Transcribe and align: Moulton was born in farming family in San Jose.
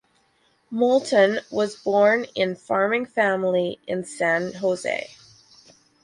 Moulton 0.71 1.41
was 1.51 1.75
born 1.75 2.25
in 2.33 2.55
farming 2.55 3.05
family 3.05 3.79
in 3.85 4.03
San 4.03 4.51
Jose. 4.53 5.09